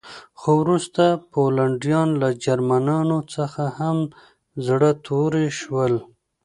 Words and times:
خو 0.39 0.49
وروسته 0.63 1.03
پولنډیان 1.31 2.09
له 2.21 2.29
جرمنانو 2.45 3.19
څخه 3.35 3.63
هم 3.79 3.97
زړه 4.65 4.91
توري 5.05 5.47
شول 5.59 5.93